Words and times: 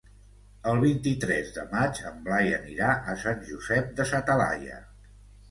El 0.69 0.79
vint-i-tres 0.83 1.51
de 1.57 1.65
maig 1.73 1.99
en 2.13 2.17
Blai 2.29 2.49
anirà 2.61 2.89
a 3.13 3.17
Sant 3.27 3.45
Josep 3.51 3.93
de 4.01 4.09
sa 4.15 4.25
Talaia. 4.33 4.83